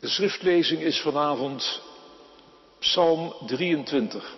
De 0.00 0.08
schriftlezing 0.08 0.82
is 0.82 1.00
vanavond 1.00 1.82
Psalm 2.78 3.34
23. 3.46 4.36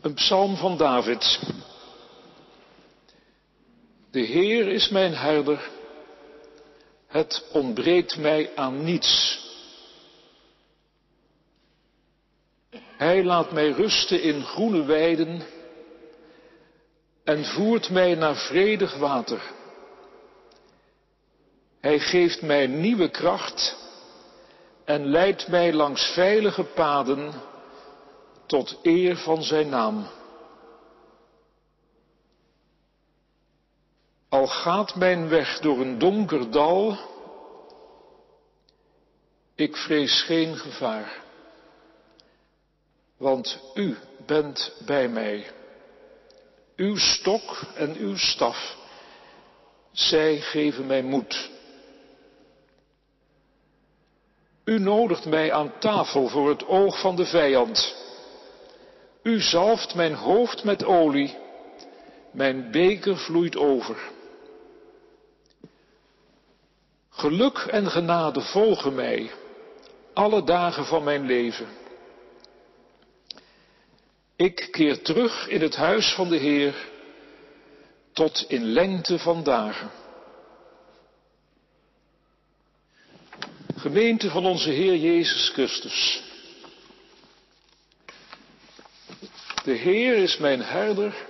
Een 0.00 0.14
psalm 0.14 0.56
van 0.56 0.76
David. 0.76 1.40
De 4.10 4.20
Heer 4.20 4.68
is 4.68 4.88
mijn 4.88 5.14
herder. 5.14 5.70
Het 7.06 7.48
ontbreekt 7.52 8.16
mij 8.16 8.56
aan 8.56 8.84
niets. 8.84 9.40
Hij 12.96 13.24
laat 13.24 13.52
mij 13.52 13.70
rusten 13.70 14.22
in 14.22 14.42
groene 14.44 14.84
weiden 14.84 15.42
en 17.24 17.44
voert 17.44 17.90
mij 17.90 18.14
naar 18.14 18.36
vredig 18.36 18.96
water. 18.96 19.56
Hij 21.80 21.98
geeft 21.98 22.42
mij 22.42 22.66
nieuwe 22.66 23.08
kracht 23.10 23.76
en 24.84 25.06
leidt 25.06 25.48
mij 25.48 25.72
langs 25.72 26.12
veilige 26.12 26.64
paden 26.64 27.32
tot 28.46 28.78
eer 28.82 29.16
van 29.16 29.42
zijn 29.42 29.68
naam. 29.68 30.06
Al 34.28 34.46
gaat 34.46 34.94
mijn 34.94 35.28
weg 35.28 35.58
door 35.58 35.80
een 35.80 35.98
donker 35.98 36.50
dal, 36.50 36.98
ik 39.54 39.76
vrees 39.76 40.22
geen 40.22 40.56
gevaar, 40.56 41.22
want 43.16 43.58
u 43.74 43.96
bent 44.26 44.72
bij 44.86 45.08
mij. 45.08 45.50
Uw 46.76 46.96
stok 46.96 47.60
en 47.74 47.96
uw 47.96 48.16
staf, 48.16 48.76
zij 49.92 50.40
geven 50.40 50.86
mij 50.86 51.02
moed. 51.02 51.50
U 54.68 54.78
nodigt 54.78 55.24
mij 55.24 55.52
aan 55.52 55.72
tafel 55.78 56.28
voor 56.28 56.48
het 56.48 56.66
oog 56.66 57.00
van 57.00 57.16
de 57.16 57.24
vijand. 57.24 57.96
U 59.22 59.40
zalft 59.40 59.94
mijn 59.94 60.14
hoofd 60.14 60.64
met 60.64 60.84
olie, 60.84 61.36
mijn 62.32 62.70
beker 62.70 63.16
vloeit 63.16 63.56
over. 63.56 63.96
Geluk 67.10 67.58
en 67.58 67.90
genade 67.90 68.40
volgen 68.40 68.94
mij 68.94 69.30
alle 70.12 70.44
dagen 70.44 70.84
van 70.84 71.04
mijn 71.04 71.26
leven. 71.26 71.66
Ik 74.36 74.68
keer 74.70 75.02
terug 75.02 75.48
in 75.48 75.60
het 75.60 75.76
huis 75.76 76.14
van 76.14 76.28
de 76.28 76.36
Heer 76.36 76.88
tot 78.12 78.44
in 78.48 78.64
lengte 78.64 79.18
van 79.18 79.42
dagen. 79.42 79.90
Gemeente 83.78 84.30
van 84.30 84.46
onze 84.46 84.70
Heer 84.70 84.96
Jezus 84.96 85.48
Christus. 85.48 86.22
De 89.64 89.72
Heer 89.72 90.16
is 90.16 90.36
mijn 90.36 90.62
herder. 90.62 91.26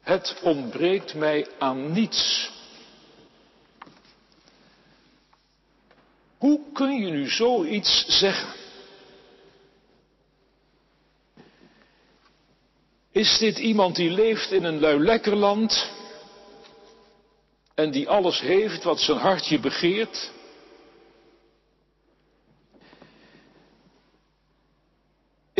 Het 0.00 0.38
ontbreekt 0.42 1.14
mij 1.14 1.46
aan 1.58 1.92
niets. 1.92 2.50
Hoe 6.38 6.60
kun 6.72 6.92
je 6.92 7.10
nu 7.10 7.28
zoiets 7.28 8.04
zeggen? 8.18 8.54
Is 13.10 13.38
dit 13.38 13.58
iemand 13.58 13.96
die 13.96 14.10
leeft 14.10 14.52
in 14.52 14.64
een 14.64 14.80
luilekkerland 14.80 15.90
en 17.74 17.90
die 17.90 18.08
alles 18.08 18.40
heeft 18.40 18.82
wat 18.82 19.00
zijn 19.00 19.18
hartje 19.18 19.58
begeert? 19.58 20.38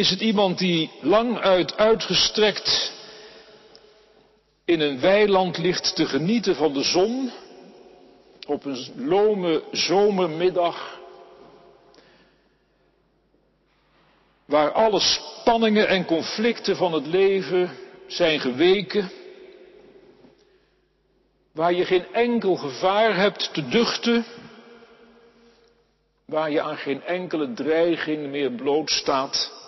Is 0.00 0.10
het 0.10 0.20
iemand 0.20 0.58
die 0.58 0.90
lang 1.00 1.38
uit 1.38 1.76
uitgestrekt 1.76 2.92
in 4.64 4.80
een 4.80 5.00
weiland 5.00 5.58
ligt 5.58 5.94
te 5.96 6.06
genieten 6.06 6.56
van 6.56 6.72
de 6.72 6.82
zon 6.82 7.30
op 8.46 8.64
een 8.64 8.92
lome 8.96 9.62
zomermiddag 9.72 11.00
waar 14.44 14.72
alle 14.72 15.00
spanningen 15.00 15.88
en 15.88 16.04
conflicten 16.04 16.76
van 16.76 16.92
het 16.92 17.06
leven 17.06 17.70
zijn 18.06 18.40
geweken, 18.40 19.10
waar 21.52 21.72
je 21.72 21.84
geen 21.84 22.12
enkel 22.12 22.56
gevaar 22.56 23.16
hebt 23.16 23.54
te 23.54 23.68
duchten, 23.68 24.24
waar 26.24 26.50
je 26.50 26.60
aan 26.60 26.76
geen 26.76 27.02
enkele 27.02 27.52
dreiging 27.52 28.30
meer 28.30 28.50
blootstaat. 28.50 29.59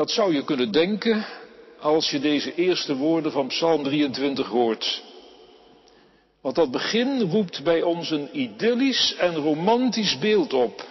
Dat 0.00 0.10
zou 0.10 0.34
je 0.34 0.44
kunnen 0.44 0.72
denken 0.72 1.26
als 1.78 2.10
je 2.10 2.20
deze 2.20 2.54
eerste 2.54 2.96
woorden 2.96 3.32
van 3.32 3.46
Psalm 3.46 3.82
23 3.82 4.46
hoort. 4.46 5.02
Want 6.40 6.54
dat 6.54 6.70
begin 6.70 7.20
roept 7.20 7.62
bij 7.62 7.82
ons 7.82 8.10
een 8.10 8.40
idyllisch 8.40 9.14
en 9.14 9.34
romantisch 9.34 10.18
beeld 10.18 10.52
op. 10.52 10.86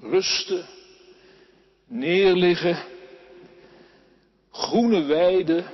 Rusten, 0.00 0.66
neerliggen, 1.86 2.78
groene 4.50 5.02
weiden, 5.02 5.64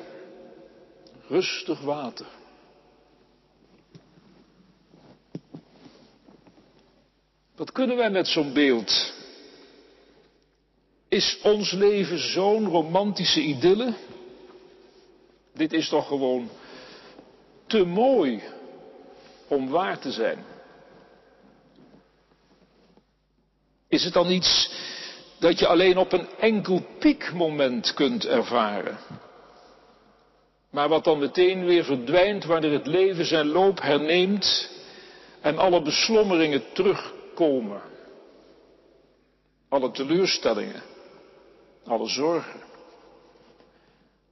rustig 1.28 1.80
water. 1.80 2.26
Wat 7.56 7.72
kunnen 7.72 7.96
wij 7.96 8.10
met 8.10 8.26
zo'n 8.26 8.52
beeld? 8.52 9.20
Is 11.12 11.38
ons 11.42 11.72
leven 11.72 12.18
zo'n 12.18 12.68
romantische 12.68 13.40
idylle? 13.40 13.94
Dit 15.52 15.72
is 15.72 15.88
toch 15.88 16.06
gewoon 16.06 16.48
te 17.66 17.84
mooi 17.84 18.42
om 19.48 19.68
waar 19.68 19.98
te 19.98 20.10
zijn? 20.10 20.44
Is 23.88 24.04
het 24.04 24.12
dan 24.12 24.30
iets 24.30 24.70
dat 25.38 25.58
je 25.58 25.66
alleen 25.66 25.98
op 25.98 26.12
een 26.12 26.28
enkel 26.38 26.86
piekmoment 26.98 27.94
kunt 27.94 28.26
ervaren? 28.26 28.98
Maar 30.70 30.88
wat 30.88 31.04
dan 31.04 31.18
meteen 31.18 31.64
weer 31.64 31.84
verdwijnt 31.84 32.44
wanneer 32.44 32.72
het 32.72 32.86
leven 32.86 33.24
zijn 33.24 33.46
loop 33.46 33.80
herneemt 33.80 34.70
en 35.40 35.58
alle 35.58 35.82
beslommeringen 35.82 36.72
terugkomen. 36.72 37.82
Alle 39.68 39.90
teleurstellingen, 39.90 40.82
alle 41.84 42.08
zorgen, 42.08 42.60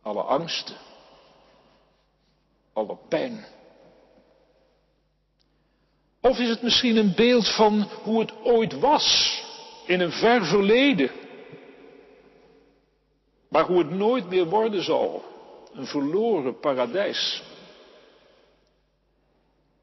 alle 0.03 0.23
angsten 0.23 0.77
alle 2.73 2.97
pijn? 3.09 3.47
Of 6.21 6.39
is 6.39 6.49
het 6.49 6.63
misschien 6.63 6.97
een 6.97 7.15
beeld 7.15 7.55
van 7.55 7.89
hoe 8.03 8.21
het 8.21 8.33
ooit 8.43 8.79
was 8.79 9.39
in 9.87 10.01
een 10.01 10.13
ver 10.13 10.45
verleden, 10.45 11.11
maar 13.49 13.65
hoe 13.65 13.79
het 13.79 13.91
nooit 13.91 14.29
meer 14.29 14.45
worden 14.45 14.83
zal, 14.83 15.25
een 15.73 15.87
verloren 15.87 16.59
paradijs? 16.59 17.43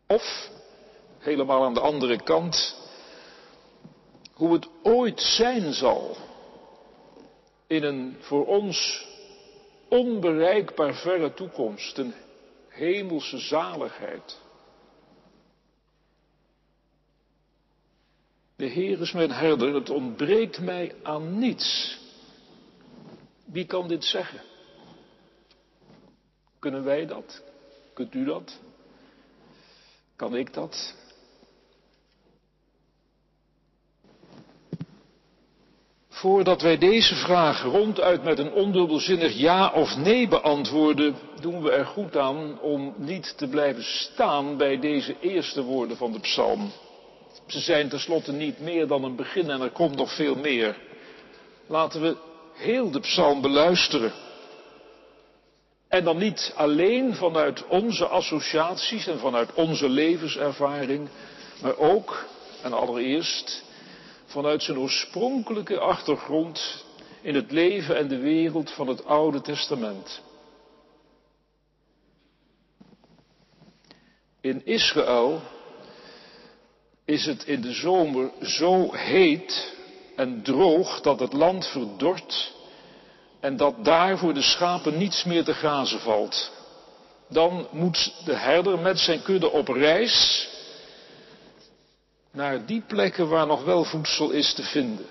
Of, 0.07 0.49
helemaal 1.17 1.63
aan 1.63 1.73
de 1.73 1.79
andere 1.79 2.23
kant, 2.23 2.75
hoe 4.33 4.53
het 4.53 4.67
ooit 4.83 5.21
zijn 5.21 5.73
zal 5.73 6.17
in 7.67 7.83
een 7.83 8.15
voor 8.19 8.45
ons 8.45 9.07
onbereikbaar 9.87 10.95
verre 10.95 11.33
toekomst, 11.33 11.97
een 11.97 12.13
hemelse 12.67 13.37
zaligheid. 13.37 14.39
De 18.55 18.65
Heer 18.65 19.01
is 19.01 19.11
mijn 19.11 19.31
herder, 19.31 19.73
het 19.73 19.89
ontbreekt 19.89 20.59
mij 20.59 20.95
aan 21.03 21.39
niets. 21.39 21.99
Wie 23.45 23.65
kan 23.65 23.87
dit 23.87 24.03
zeggen? 24.03 24.41
Kunnen 26.59 26.83
wij 26.83 27.05
dat? 27.05 27.43
Kunt 27.93 28.13
u 28.13 28.25
dat? 28.25 28.59
Kan 30.15 30.35
ik 30.35 30.53
dat? 30.53 30.95
Voordat 36.17 36.61
wij 36.61 36.77
deze 36.77 37.15
vraag 37.15 37.63
ronduit 37.63 38.23
met 38.23 38.39
een 38.39 38.51
ondubbelzinnig 38.51 39.37
ja 39.37 39.71
of 39.73 39.97
nee 39.97 40.27
beantwoorden, 40.27 41.15
doen 41.41 41.61
we 41.61 41.71
er 41.71 41.85
goed 41.85 42.17
aan 42.17 42.59
om 42.61 42.93
niet 42.97 43.37
te 43.37 43.47
blijven 43.47 43.83
staan 43.83 44.57
bij 44.57 44.79
deze 44.79 45.15
eerste 45.19 45.63
woorden 45.63 45.97
van 45.97 46.11
de 46.11 46.19
psalm. 46.19 46.71
Ze 47.47 47.59
zijn 47.59 47.89
tenslotte 47.89 48.31
niet 48.31 48.59
meer 48.59 48.87
dan 48.87 49.03
een 49.03 49.15
begin 49.15 49.49
en 49.49 49.61
er 49.61 49.69
komt 49.69 49.95
nog 49.95 50.15
veel 50.15 50.35
meer. 50.35 50.77
Laten 51.67 52.01
we 52.01 52.15
heel 52.53 52.91
de 52.91 52.99
psalm 52.99 53.41
beluisteren. 53.41 54.11
En 55.87 56.03
dan 56.03 56.17
niet 56.17 56.53
alleen 56.55 57.15
vanuit 57.15 57.67
onze 57.67 58.05
associaties 58.07 59.07
en 59.07 59.19
vanuit 59.19 59.53
onze 59.53 59.89
levenservaring, 59.89 61.09
maar 61.61 61.77
ook 61.77 62.25
en 62.61 62.73
allereerst 62.73 63.65
vanuit 64.27 64.63
zijn 64.63 64.79
oorspronkelijke 64.79 65.79
achtergrond 65.79 66.85
in 67.21 67.35
het 67.35 67.51
leven 67.51 67.97
en 67.97 68.07
de 68.07 68.17
wereld 68.19 68.71
van 68.71 68.87
het 68.87 69.05
Oude 69.05 69.41
Testament. 69.41 70.21
In 74.41 74.65
Israël 74.65 75.41
is 77.05 77.25
het 77.25 77.43
in 77.43 77.61
de 77.61 77.71
zomer 77.71 78.31
zo 78.41 78.93
heet 78.93 79.75
en 80.15 80.41
droog 80.43 81.01
dat 81.01 81.19
het 81.19 81.33
land 81.33 81.67
verdort 81.67 82.55
en 83.39 83.57
dat 83.57 83.85
daar 83.85 84.17
voor 84.17 84.33
de 84.33 84.41
schapen 84.41 84.97
niets 84.97 85.23
meer 85.23 85.43
te 85.43 85.53
grazen 85.53 85.99
valt. 85.99 86.51
Dan 87.29 87.67
moet 87.71 88.13
de 88.25 88.35
herder 88.35 88.79
met 88.79 88.99
zijn 88.99 89.21
kudde 89.21 89.51
op 89.51 89.67
reis 89.67 90.46
naar 92.37 92.65
die 92.65 92.81
plekken 92.81 93.29
waar 93.29 93.47
nog 93.47 93.63
wel 93.63 93.83
voedsel 93.83 94.31
is 94.31 94.53
te 94.53 94.63
vinden. 94.63 95.05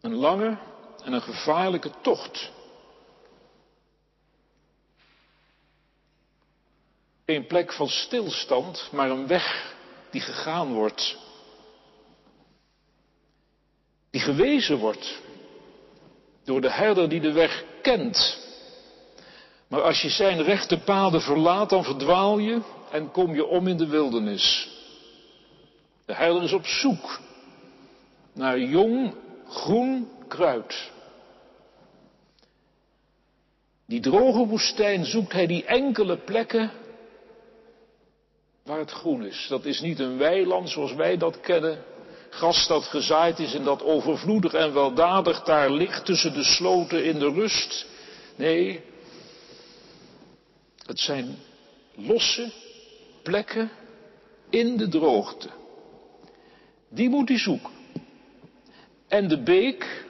Een 0.00 0.14
lange 0.14 0.58
en 1.04 1.12
een 1.12 1.22
gevaarlijke 1.22 1.90
tocht. 2.00 2.50
Een 7.24 7.46
plek 7.46 7.72
van 7.72 7.88
stilstand, 7.88 8.88
maar 8.92 9.10
een 9.10 9.26
weg 9.26 9.74
die 10.10 10.20
gegaan 10.20 10.72
wordt. 10.72 11.16
Die 14.10 14.20
gewezen 14.20 14.78
wordt 14.78 15.20
door 16.44 16.60
de 16.60 16.70
herder 16.70 17.08
die 17.08 17.20
de 17.20 17.32
weg 17.32 17.64
kent. 17.82 18.38
Maar 19.68 19.82
als 19.82 20.02
je 20.02 20.08
zijn 20.08 20.42
rechte 20.42 20.78
paden 20.78 21.20
verlaat, 21.20 21.70
dan 21.70 21.84
verdwaal 21.84 22.38
je 22.38 22.60
en 22.90 23.10
kom 23.10 23.34
je 23.34 23.46
om 23.46 23.66
in 23.66 23.76
de 23.76 23.86
wildernis. 23.86 24.71
De 26.18 26.40
is 26.42 26.52
op 26.52 26.66
zoek 26.66 27.20
naar 28.32 28.58
jong, 28.58 29.14
groen 29.48 30.08
kruid. 30.28 30.90
Die 33.86 34.00
droge 34.00 34.46
woestijn 34.46 35.04
zoekt 35.04 35.32
hij 35.32 35.46
die 35.46 35.64
enkele 35.64 36.16
plekken 36.16 36.70
waar 38.62 38.78
het 38.78 38.90
groen 38.90 39.24
is. 39.24 39.46
Dat 39.48 39.64
is 39.64 39.80
niet 39.80 39.98
een 39.98 40.18
weiland 40.18 40.70
zoals 40.70 40.94
wij 40.94 41.16
dat 41.16 41.40
kennen. 41.40 41.84
Gras 42.30 42.66
dat 42.66 42.84
gezaaid 42.84 43.38
is 43.38 43.54
en 43.54 43.64
dat 43.64 43.82
overvloedig 43.82 44.52
en 44.52 44.72
weldadig 44.72 45.42
daar 45.42 45.70
ligt 45.70 46.04
tussen 46.04 46.34
de 46.34 46.44
sloten 46.44 47.04
in 47.04 47.18
de 47.18 47.30
rust. 47.30 47.86
Nee, 48.36 48.84
het 50.86 51.00
zijn 51.00 51.38
losse 51.94 52.52
plekken 53.22 53.70
in 54.50 54.76
de 54.76 54.88
droogte. 54.88 55.60
Die 56.94 57.08
moet 57.08 57.28
hij 57.28 57.38
zoeken. 57.38 57.70
En 59.08 59.28
de 59.28 59.42
beek, 59.42 60.04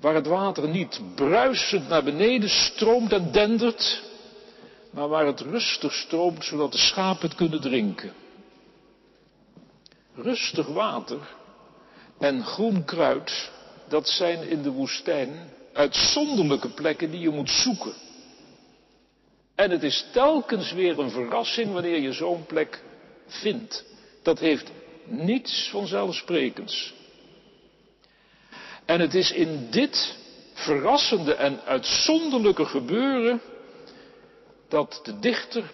waar 0.00 0.14
het 0.14 0.26
water 0.26 0.68
niet 0.68 1.00
bruisend 1.14 1.88
naar 1.88 2.04
beneden 2.04 2.48
stroomt 2.48 3.12
en 3.12 3.32
dendert, 3.32 4.02
maar 4.90 5.08
waar 5.08 5.26
het 5.26 5.40
rustig 5.40 5.92
stroomt 5.94 6.44
zodat 6.44 6.72
de 6.72 6.78
schapen 6.78 7.28
het 7.28 7.36
kunnen 7.36 7.60
drinken. 7.60 8.12
Rustig 10.14 10.66
water 10.66 11.18
en 12.18 12.44
groen 12.44 12.84
kruid, 12.84 13.50
dat 13.88 14.08
zijn 14.08 14.48
in 14.48 14.62
de 14.62 14.70
woestijn 14.70 15.50
uitzonderlijke 15.72 16.68
plekken 16.68 17.10
die 17.10 17.20
je 17.20 17.30
moet 17.30 17.50
zoeken. 17.50 17.92
En 19.54 19.70
het 19.70 19.82
is 19.82 20.06
telkens 20.12 20.72
weer 20.72 20.98
een 20.98 21.10
verrassing 21.10 21.72
wanneer 21.72 22.00
je 22.00 22.12
zo'n 22.12 22.46
plek 22.46 22.82
vindt. 23.26 23.84
Dat 24.22 24.38
heeft 24.38 24.70
niets 25.10 25.68
vanzelfsprekends. 25.70 26.94
En 28.84 29.00
het 29.00 29.14
is 29.14 29.32
in 29.32 29.70
dit 29.70 30.16
verrassende 30.52 31.34
en 31.34 31.60
uitzonderlijke 31.64 32.64
gebeuren 32.64 33.40
dat 34.68 35.00
de 35.02 35.18
dichter 35.18 35.70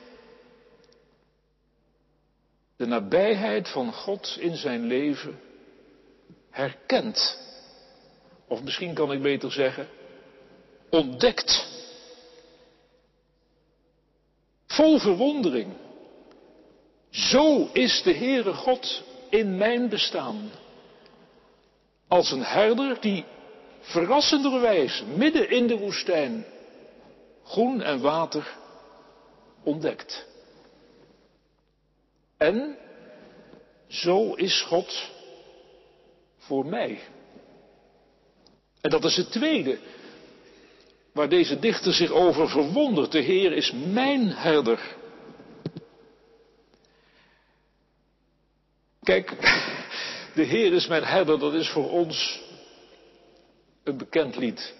de 2.77 2.87
nabijheid 2.87 3.69
van 3.69 3.93
God 3.93 4.37
in 4.41 4.57
zijn 4.57 4.87
leven 4.87 5.41
herkent. 6.51 7.39
Of 8.49 8.63
misschien 8.63 8.95
kan 8.95 9.13
ik 9.13 9.23
beter 9.23 9.53
zeggen, 9.53 9.89
ontdekt. 10.91 11.67
Vol 14.67 14.99
verwondering. 14.99 15.73
Zo 17.11 17.69
is 17.73 18.03
de 18.03 18.15
Heere 18.15 18.53
God 18.53 19.03
in 19.35 19.57
mijn 19.57 19.89
bestaan. 19.89 20.51
Als 22.09 22.31
een 22.31 22.45
herder 22.45 23.01
die 23.01 23.25
verrassenderwijs 23.81 25.03
midden 25.17 25.51
in 25.51 25.67
de 25.67 25.79
woestijn 25.79 26.45
groen 27.45 27.83
en 27.83 28.01
water 28.01 28.57
ontdekt. 29.63 30.27
En 32.37 32.77
zo 33.89 34.35
is 34.35 34.63
God 34.63 35.11
voor 36.39 36.67
mij. 36.67 37.01
En 38.81 38.91
dat 38.91 39.05
is 39.05 39.17
het 39.17 39.31
tweede 39.31 39.79
waar 41.13 41.29
deze 41.29 41.59
dichter 41.59 41.93
zich 41.93 42.11
over 42.11 42.49
verwondert. 42.49 43.13
De 43.13 43.21
Heer 43.21 43.53
is 43.53 43.73
mijn 43.73 44.29
herder. 44.29 44.97
Kijk, 49.05 49.31
de 50.35 50.43
Heer 50.43 50.73
is 50.73 50.87
mijn 50.87 51.05
herder, 51.05 51.39
dat 51.39 51.55
is 51.55 51.69
voor 51.69 51.91
ons 51.91 52.43
een 53.83 53.97
bekend 53.97 54.37
lied. 54.37 54.75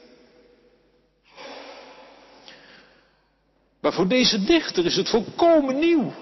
Maar 3.81 3.93
voor 3.93 4.09
deze 4.09 4.45
dichter 4.45 4.85
is 4.85 4.97
het 4.97 5.09
volkomen 5.09 5.79
nieuw. 5.79 6.13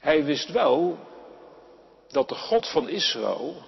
Hij 0.00 0.24
wist 0.24 0.52
wel 0.52 0.98
dat 2.08 2.28
de 2.28 2.34
God 2.34 2.68
van 2.68 2.88
Israël 2.88 3.62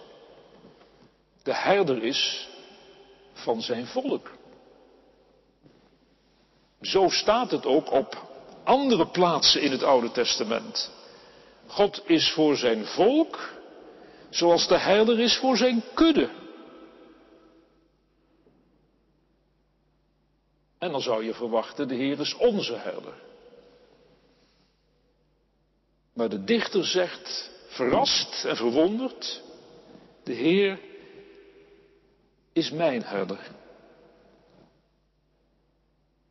de 1.42 1.54
herder 1.54 2.02
is 2.02 2.48
van 3.32 3.62
zijn 3.62 3.86
volk. 3.86 4.36
Zo 6.80 7.08
staat 7.08 7.50
het 7.50 7.66
ook 7.66 7.90
op 7.90 8.28
andere 8.64 9.06
plaatsen 9.06 9.62
in 9.62 9.70
het 9.70 9.82
Oude 9.82 10.10
Testament. 10.10 10.96
God 11.68 12.02
is 12.06 12.32
voor 12.32 12.56
zijn 12.56 12.84
volk 12.86 13.56
zoals 14.30 14.68
de 14.68 14.78
herder 14.78 15.20
is 15.20 15.36
voor 15.36 15.56
zijn 15.56 15.82
kudde. 15.94 16.30
En 20.78 20.90
dan 20.90 21.00
zou 21.00 21.24
je 21.24 21.34
verwachten, 21.34 21.88
de 21.88 21.94
Heer 21.94 22.20
is 22.20 22.34
onze 22.34 22.74
herder. 22.74 23.14
Maar 26.12 26.28
de 26.28 26.44
dichter 26.44 26.86
zegt, 26.86 27.50
verrast 27.68 28.44
en 28.44 28.56
verwonderd, 28.56 29.42
de 30.24 30.32
Heer 30.32 30.80
is 32.52 32.70
mijn 32.70 33.02
herder. 33.02 33.50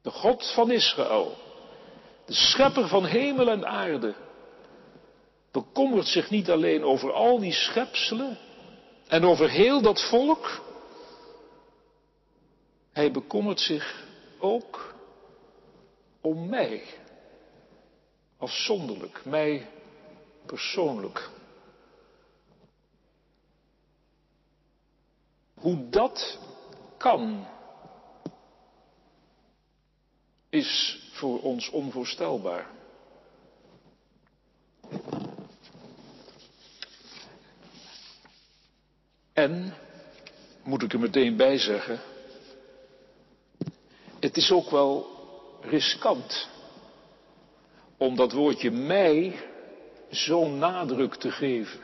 De 0.02 0.12
God 0.12 0.52
van 0.54 0.72
Israël, 0.72 1.38
de 2.26 2.34
schepper 2.34 2.88
van 2.88 3.06
hemel 3.06 3.50
en 3.50 3.66
aarde, 3.66 4.16
bekommert 5.64 6.08
zich 6.08 6.30
niet 6.30 6.50
alleen 6.50 6.84
over 6.84 7.14
al 7.14 7.40
die 7.40 7.54
schepselen 7.54 8.38
en 9.08 9.24
over 9.24 9.50
heel 9.50 9.82
dat 9.82 10.10
volk. 10.10 10.62
Hij 12.92 13.12
bekommert 13.12 13.60
zich 13.60 14.06
ook 14.40 14.96
om 16.22 16.50
mij. 16.50 16.84
Afzonderlijk, 18.38 19.26
mij 19.26 19.70
persoonlijk. 20.46 21.30
Hoe 25.54 25.90
dat 25.90 26.40
kan, 26.98 27.48
is 30.50 31.00
voor 31.12 31.42
ons 31.42 31.70
onvoorstelbaar. 31.70 32.77
En, 39.48 39.74
moet 40.64 40.84
ik 40.84 40.94
er 40.94 41.00
meteen 41.00 41.36
bij 41.36 41.58
zeggen, 41.58 42.00
het 44.20 44.38
is 44.38 44.52
ook 44.52 44.70
wel 44.70 45.08
riskant 45.62 46.50
om 47.98 48.16
dat 48.16 48.32
woordje 48.32 48.72
mij 48.72 49.40
zo'n 50.10 50.58
nadruk 50.58 51.16
te 51.16 51.32
geven. 51.32 51.80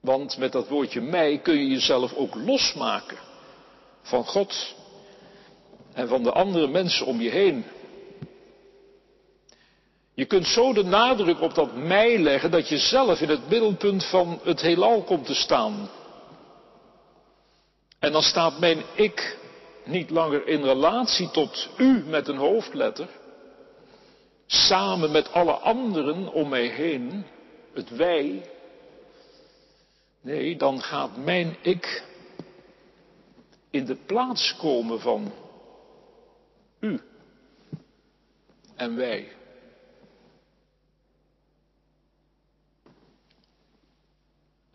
Want 0.00 0.38
met 0.38 0.52
dat 0.52 0.68
woordje 0.68 1.00
mij 1.00 1.38
kun 1.38 1.54
je 1.54 1.66
jezelf 1.66 2.14
ook 2.14 2.34
losmaken 2.34 3.18
van 4.02 4.24
God 4.24 4.74
en 5.92 6.08
van 6.08 6.22
de 6.22 6.32
andere 6.32 6.66
mensen 6.66 7.06
om 7.06 7.20
je 7.20 7.30
heen. 7.30 7.64
Je 10.14 10.24
kunt 10.26 10.46
zo 10.46 10.72
de 10.72 10.84
nadruk 10.84 11.40
op 11.40 11.54
dat 11.54 11.76
mij 11.76 12.18
leggen 12.18 12.50
dat 12.50 12.68
je 12.68 12.78
zelf 12.78 13.20
in 13.20 13.28
het 13.28 13.48
middelpunt 13.48 14.04
van 14.04 14.40
het 14.42 14.60
heelal 14.60 15.02
komt 15.02 15.26
te 15.26 15.34
staan. 15.34 15.90
En 17.98 18.12
dan 18.12 18.22
staat 18.22 18.58
mijn 18.58 18.82
ik 18.94 19.38
niet 19.84 20.10
langer 20.10 20.46
in 20.46 20.62
relatie 20.62 21.30
tot 21.30 21.68
u 21.76 22.04
met 22.06 22.28
een 22.28 22.36
hoofdletter, 22.36 23.08
samen 24.46 25.10
met 25.10 25.32
alle 25.32 25.52
anderen 25.52 26.32
om 26.32 26.48
mij 26.48 26.66
heen, 26.66 27.24
het 27.74 27.90
wij. 27.96 28.50
Nee, 30.20 30.56
dan 30.56 30.82
gaat 30.82 31.16
mijn 31.16 31.56
ik 31.60 32.04
in 33.70 33.84
de 33.84 33.96
plaats 34.06 34.56
komen 34.56 35.00
van 35.00 35.32
u 36.80 37.00
en 38.76 38.96
wij. 38.96 39.32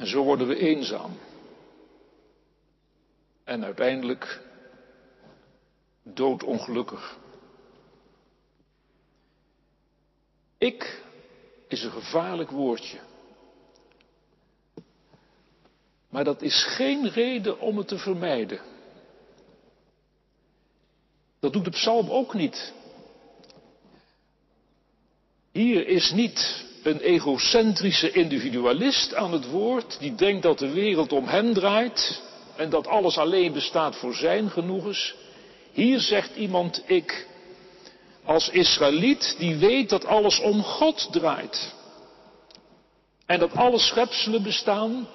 En 0.05 0.11
zo 0.11 0.23
worden 0.23 0.47
we 0.47 0.57
eenzaam. 0.57 1.17
En 3.43 3.63
uiteindelijk 3.63 4.41
doodongelukkig. 6.03 7.17
Ik 10.57 11.03
is 11.67 11.83
een 11.83 11.91
gevaarlijk 11.91 12.49
woordje. 12.49 12.99
Maar 16.09 16.23
dat 16.23 16.41
is 16.41 16.63
geen 16.63 17.09
reden 17.09 17.59
om 17.59 17.77
het 17.77 17.87
te 17.87 17.97
vermijden. 17.97 18.61
Dat 21.39 21.53
doet 21.53 21.65
de 21.65 21.71
psalm 21.71 22.09
ook 22.09 22.33
niet. 22.33 22.73
Hier 25.51 25.87
is 25.87 26.11
niet 26.11 26.65
een 26.85 26.99
egocentrische 26.99 28.11
individualist 28.11 29.15
aan 29.15 29.31
het 29.31 29.49
woord, 29.49 29.99
die 29.99 30.15
denkt 30.15 30.43
dat 30.43 30.59
de 30.59 30.69
wereld 30.69 31.11
om 31.11 31.27
hem 31.27 31.53
draait 31.53 32.21
en 32.55 32.69
dat 32.69 32.87
alles 32.87 33.17
alleen 33.17 33.53
bestaat 33.53 33.95
voor 33.95 34.13
zijn 34.13 34.49
genoegens. 34.49 35.15
Hier 35.71 35.99
zegt 35.99 36.35
iemand 36.35 36.83
ik, 36.85 37.27
als 38.23 38.49
Israëliet, 38.49 39.35
die 39.37 39.55
weet 39.55 39.89
dat 39.89 40.05
alles 40.05 40.39
om 40.39 40.63
God 40.63 41.07
draait. 41.11 41.73
En 43.25 43.39
dat 43.39 43.55
alle 43.55 43.79
schepselen 43.79 44.43
bestaan 44.43 45.07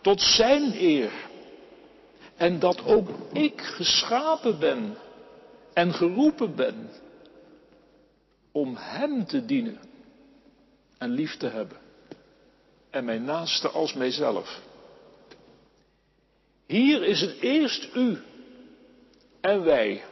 tot 0.00 0.20
zijn 0.20 0.74
eer. 0.78 1.10
En 2.36 2.58
dat 2.58 2.84
ook 2.84 3.08
ik 3.32 3.60
geschapen 3.60 4.58
ben 4.58 4.96
en 5.72 5.94
geroepen 5.94 6.54
ben 6.54 6.90
om 8.52 8.76
Hem 8.78 9.26
te 9.26 9.44
dienen 9.44 9.92
en 11.04 11.10
lief 11.10 11.36
te 11.36 11.46
hebben. 11.46 11.78
En 12.90 13.04
mijn 13.04 13.24
naaste 13.24 13.68
als 13.68 13.94
mijzelf. 13.94 14.60
Hier 16.66 17.02
is 17.02 17.20
het 17.20 17.40
eerst 17.40 17.94
u 17.94 18.22
en 19.40 19.64
wij. 19.64 20.04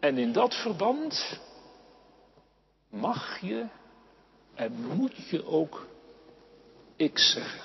En 0.00 0.18
in 0.18 0.32
dat 0.32 0.54
verband 0.54 1.40
mag 2.88 3.40
je 3.40 3.66
en 4.54 4.72
moet 4.72 5.28
je 5.30 5.46
ook 5.46 5.86
ik 6.96 7.18
zeggen. 7.18 7.64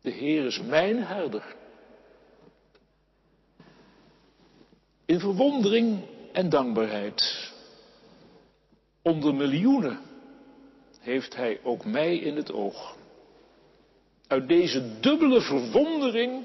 De 0.00 0.10
Heer 0.10 0.46
is 0.46 0.60
mijn 0.60 1.04
herder. 1.04 1.56
In 5.04 5.20
verwondering 5.20 6.04
en 6.32 6.48
dankbaarheid. 6.48 7.52
Onder 9.04 9.34
miljoenen 9.34 10.00
heeft 11.00 11.36
Hij 11.36 11.60
ook 11.62 11.84
mij 11.84 12.16
in 12.16 12.36
het 12.36 12.52
oog. 12.52 12.96
Uit 14.26 14.48
deze 14.48 15.00
dubbele 15.00 15.40
verwondering, 15.40 16.44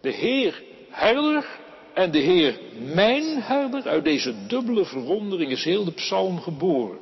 de 0.00 0.10
Heer 0.10 0.62
herder 0.90 1.46
en 1.94 2.10
de 2.10 2.18
Heer 2.18 2.60
mijn 2.94 3.42
herder, 3.42 3.88
uit 3.88 4.04
deze 4.04 4.46
dubbele 4.46 4.84
verwondering 4.84 5.50
is 5.50 5.64
heel 5.64 5.84
de 5.84 5.92
psalm 5.92 6.40
geboren. 6.40 6.98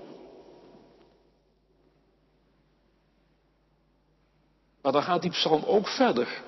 Maar 4.82 4.92
dan 4.92 5.02
gaat 5.02 5.22
die 5.22 5.30
psalm 5.30 5.64
ook 5.64 5.88
verder. 5.88 6.42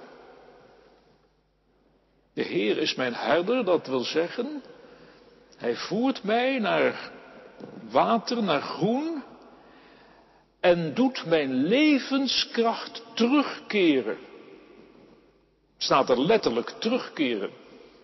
De 2.32 2.42
Heer 2.42 2.78
is 2.78 2.94
mijn 2.94 3.14
herder, 3.14 3.64
dat 3.64 3.86
wil 3.86 4.04
zeggen, 4.04 4.62
Hij 5.56 5.76
voert 5.76 6.22
mij 6.22 6.58
naar 6.58 7.12
water, 7.90 8.42
naar 8.42 8.62
groen, 8.62 9.23
en 10.61 10.94
doet 10.94 11.25
mijn 11.26 11.66
levenskracht 11.66 13.02
terugkeren. 13.14 14.18
Staat 15.78 16.11
er 16.11 16.20
letterlijk 16.20 16.70
terugkeren. 16.78 17.50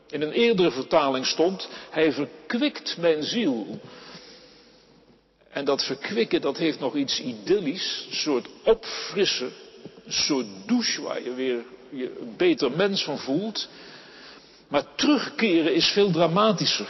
In 0.09 0.23
een 0.23 0.33
eerdere 0.33 0.71
vertaling 0.71 1.26
stond, 1.26 1.69
hij 1.90 2.12
verkwikt 2.12 2.97
mijn 2.99 3.23
ziel. 3.23 3.80
En 5.50 5.64
dat 5.64 5.85
verkwikken, 5.85 6.40
dat 6.40 6.57
heeft 6.57 6.80
nog 6.80 6.95
iets 6.95 7.21
idyllisch, 7.21 8.07
een 8.09 8.16
soort 8.16 8.49
opfrissen, 8.64 9.52
een 10.04 10.12
soort 10.12 10.47
douche 10.66 11.02
waar 11.02 11.23
je 11.23 11.35
weer 11.35 11.64
je 11.90 12.33
beter 12.37 12.71
mens 12.71 13.04
van 13.04 13.19
voelt. 13.19 13.69
Maar 14.69 14.95
terugkeren 14.95 15.75
is 15.75 15.87
veel 15.87 16.11
dramatischer. 16.11 16.88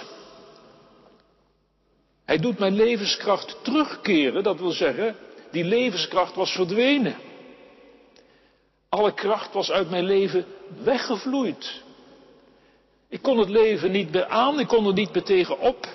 Hij 2.31 2.39
doet 2.39 2.59
mijn 2.59 2.75
levenskracht 2.75 3.57
terugkeren, 3.63 4.43
dat 4.43 4.59
wil 4.59 4.71
zeggen, 4.71 5.17
die 5.51 5.65
levenskracht 5.65 6.35
was 6.35 6.51
verdwenen. 6.51 7.17
Alle 8.89 9.15
kracht 9.15 9.53
was 9.53 9.71
uit 9.71 9.91
mijn 9.91 10.05
leven 10.05 10.47
weggevloeid. 10.83 11.83
Ik 13.09 13.23
kon 13.23 13.39
het 13.39 13.49
leven 13.49 13.91
niet 13.91 14.13
meer 14.13 14.27
aan, 14.27 14.61
ik 14.61 14.69
kon 14.69 14.87
er 14.87 14.93
niet 14.93 15.13
meer 15.13 15.23
tegenop. 15.23 15.87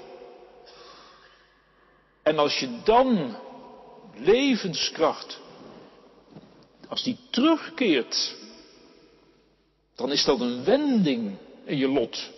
En 2.23 2.37
als 2.37 2.59
je 2.59 2.79
dan 2.83 3.35
levenskracht, 4.15 5.39
als 6.87 7.03
die 7.03 7.17
terugkeert, 7.29 8.35
dan 9.95 10.11
is 10.11 10.23
dat 10.23 10.39
een 10.39 10.63
wending 10.63 11.37
in 11.65 11.77
je 11.77 11.87
lot. 11.87 12.31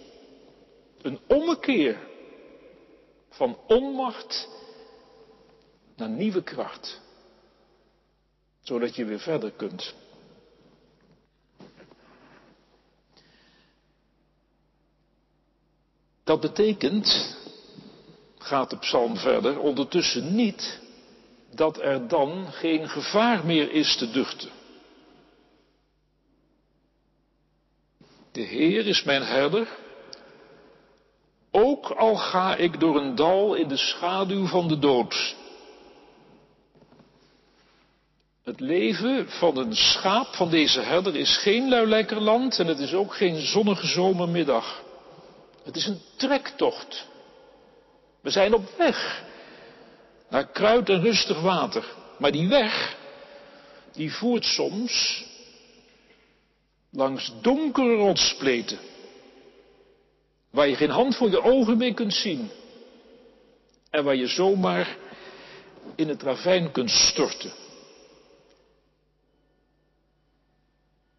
Een 1.01 1.19
ommekeer 1.27 2.06
van 3.37 3.57
onmacht 3.67 4.49
naar 5.95 6.09
nieuwe 6.09 6.43
kracht 6.43 7.01
zodat 8.67 8.95
je 8.95 9.05
weer 9.05 9.19
verder 9.19 9.51
kunt. 9.51 9.95
Dat 16.23 16.39
betekent, 16.39 17.37
gaat 18.37 18.69
de 18.69 18.77
psalm 18.77 19.17
verder, 19.17 19.59
ondertussen 19.59 20.35
niet 20.35 20.79
dat 21.53 21.79
er 21.79 22.07
dan 22.07 22.51
geen 22.51 22.89
gevaar 22.89 23.45
meer 23.45 23.71
is 23.71 23.97
te 23.97 24.11
duchten. 24.11 24.49
De 28.31 28.41
Heer 28.41 28.87
is 28.87 29.03
mijn 29.03 29.23
herder, 29.23 29.67
ook 31.51 31.89
al 31.89 32.15
ga 32.15 32.55
ik 32.55 32.79
door 32.79 32.97
een 32.97 33.15
dal 33.15 33.53
in 33.53 33.67
de 33.67 33.77
schaduw 33.77 34.45
van 34.45 34.67
de 34.67 34.79
dood. 34.79 35.35
Het 38.43 38.59
leven 38.59 39.29
van 39.29 39.57
een 39.57 39.75
schaap 39.75 40.35
van 40.35 40.49
deze 40.49 40.79
herder 40.79 41.15
is 41.15 41.37
geen 41.37 41.69
luilekker 41.69 42.21
land 42.21 42.59
en 42.59 42.67
het 42.67 42.79
is 42.79 42.93
ook 42.93 43.15
geen 43.15 43.41
zonnige 43.41 43.87
zomermiddag. 43.87 44.83
Het 45.63 45.75
is 45.75 45.85
een 45.85 46.01
trektocht. 46.15 47.07
We 48.21 48.29
zijn 48.29 48.53
op 48.53 48.69
weg 48.77 49.23
naar 50.29 50.47
kruid 50.47 50.89
en 50.89 51.01
rustig 51.01 51.41
water. 51.41 51.85
Maar 52.17 52.31
die 52.31 52.47
weg, 52.47 52.97
die 53.91 54.13
voert 54.13 54.45
soms 54.45 55.25
langs 56.91 57.33
donkere 57.41 57.95
rotspleten. 57.95 58.79
Waar 60.49 60.67
je 60.67 60.75
geen 60.75 60.89
hand 60.89 61.15
voor 61.15 61.29
je 61.29 61.41
ogen 61.41 61.77
mee 61.77 61.93
kunt 61.93 62.13
zien. 62.13 62.49
En 63.89 64.03
waar 64.03 64.15
je 64.15 64.27
zomaar 64.27 64.97
in 65.95 66.07
het 66.07 66.21
ravijn 66.21 66.71
kunt 66.71 66.91
storten. 66.91 67.51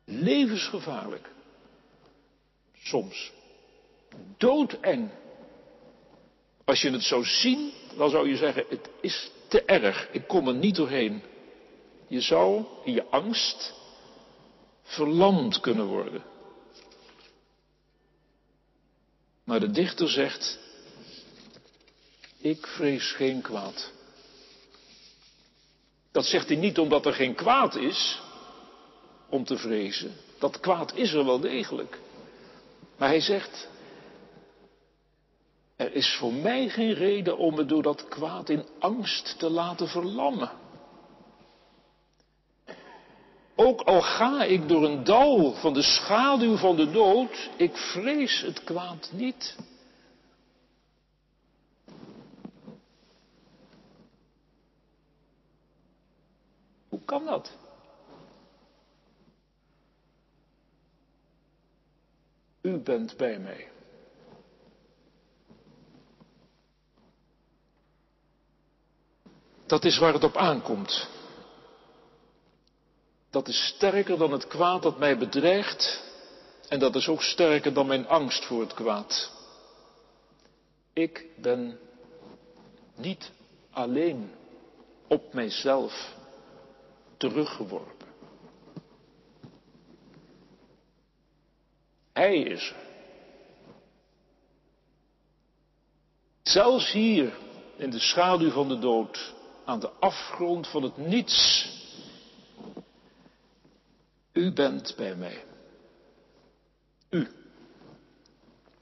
Levensgevaarlijk. 0.04 1.30
Soms. 2.82 3.32
Doodeng. 4.36 5.10
Als 6.64 6.80
je 6.80 6.90
het 6.90 7.02
zou 7.02 7.24
zien, 7.24 7.72
dan 7.96 8.10
zou 8.10 8.28
je 8.28 8.36
zeggen, 8.36 8.64
het 8.68 8.88
is 9.00 9.30
te 9.48 9.62
erg, 9.62 10.08
ik 10.12 10.26
kom 10.26 10.48
er 10.48 10.54
niet 10.54 10.76
doorheen. 10.76 11.22
Je 12.06 12.20
zou 12.20 12.64
in 12.84 12.92
je 12.92 13.04
angst 13.04 13.74
verlamd 14.82 15.60
kunnen 15.60 15.86
worden. 15.86 16.22
Maar 19.48 19.60
de 19.60 19.70
dichter 19.70 20.08
zegt, 20.08 20.58
ik 22.38 22.66
vrees 22.66 23.12
geen 23.12 23.40
kwaad. 23.40 23.92
Dat 26.12 26.24
zegt 26.24 26.48
hij 26.48 26.56
niet 26.56 26.78
omdat 26.78 27.06
er 27.06 27.12
geen 27.12 27.34
kwaad 27.34 27.74
is 27.74 28.20
om 29.28 29.44
te 29.44 29.56
vrezen. 29.56 30.16
Dat 30.38 30.60
kwaad 30.60 30.94
is 30.94 31.12
er 31.12 31.24
wel 31.24 31.40
degelijk. 31.40 31.98
Maar 32.96 33.08
hij 33.08 33.20
zegt, 33.20 33.68
er 35.76 35.94
is 35.94 36.16
voor 36.18 36.32
mij 36.32 36.68
geen 36.68 36.94
reden 36.94 37.38
om 37.38 37.54
me 37.54 37.64
door 37.64 37.82
dat 37.82 38.08
kwaad 38.08 38.48
in 38.48 38.66
angst 38.78 39.38
te 39.38 39.50
laten 39.50 39.88
verlammen. 39.88 40.50
Ook 43.60 43.80
al 43.80 44.02
ga 44.02 44.44
ik 44.44 44.68
door 44.68 44.84
een 44.84 45.04
dal 45.04 45.52
van 45.52 45.74
de 45.74 45.82
schaduw 45.82 46.56
van 46.56 46.76
de 46.76 46.90
dood, 46.90 47.50
ik 47.56 47.76
vrees 47.76 48.40
het 48.40 48.64
kwaad 48.64 49.10
niet. 49.12 49.56
Hoe 56.88 57.04
kan 57.04 57.24
dat? 57.24 57.56
U 62.60 62.76
bent 62.76 63.16
bij 63.16 63.38
mij. 63.38 63.68
Dat 69.66 69.84
is 69.84 69.98
waar 69.98 70.12
het 70.12 70.24
op 70.24 70.36
aankomt. 70.36 71.17
Dat 73.30 73.48
is 73.48 73.66
sterker 73.66 74.18
dan 74.18 74.32
het 74.32 74.46
kwaad 74.46 74.82
dat 74.82 74.98
mij 74.98 75.18
bedreigt. 75.18 76.02
En 76.68 76.78
dat 76.78 76.94
is 76.94 77.08
ook 77.08 77.22
sterker 77.22 77.72
dan 77.72 77.86
mijn 77.86 78.08
angst 78.08 78.44
voor 78.44 78.60
het 78.60 78.74
kwaad. 78.74 79.32
Ik 80.92 81.26
ben 81.36 81.78
niet 82.94 83.30
alleen 83.70 84.30
op 85.06 85.32
mijzelf 85.32 86.14
teruggeworpen. 87.16 88.06
Hij 92.12 92.38
is 92.38 92.70
er. 92.70 92.86
Zelfs 96.42 96.92
hier 96.92 97.38
in 97.76 97.90
de 97.90 97.98
schaduw 97.98 98.50
van 98.50 98.68
de 98.68 98.78
dood, 98.78 99.34
aan 99.64 99.80
de 99.80 99.90
afgrond 99.90 100.68
van 100.68 100.82
het 100.82 100.96
niets. 100.96 101.68
U 104.38 104.52
bent 104.52 104.94
bij 104.96 105.14
mij. 105.14 105.44
U. 107.10 107.26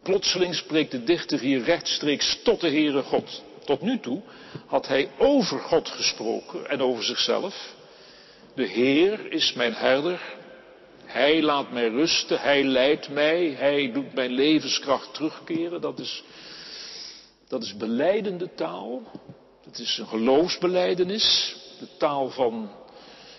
Plotseling 0.02 0.54
spreekt 0.54 0.90
de 0.90 1.04
dichter 1.04 1.38
hier 1.38 1.62
rechtstreeks 1.62 2.42
tot 2.42 2.60
de 2.60 2.68
Heere 2.68 3.02
God. 3.02 3.42
Tot 3.64 3.80
nu 3.80 4.00
toe 4.00 4.22
had 4.66 4.86
hij 4.86 5.10
over 5.18 5.58
God 5.60 5.88
gesproken 5.88 6.68
en 6.68 6.80
over 6.80 7.04
zichzelf. 7.04 7.74
De 8.54 8.66
Heer 8.66 9.32
is 9.32 9.52
mijn 9.52 9.72
herder. 9.72 10.20
Hij 11.04 11.42
laat 11.42 11.72
mij 11.72 11.88
rusten. 11.88 12.40
Hij 12.40 12.64
leidt 12.64 13.08
mij. 13.08 13.48
Hij 13.50 13.92
doet 13.92 14.14
mijn 14.14 14.30
levenskracht 14.30 15.14
terugkeren. 15.14 15.80
Dat 15.80 15.98
is, 15.98 16.24
dat 17.48 17.62
is 17.62 17.76
beleidende 17.76 18.54
taal. 18.54 19.02
Dat 19.64 19.78
is 19.78 19.98
een 19.98 20.06
geloofsbeleidenis. 20.06 21.56
De 21.78 21.96
taal 21.96 22.30
van 22.30 22.70